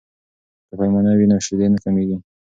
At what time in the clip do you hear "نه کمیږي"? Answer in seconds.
1.73-2.17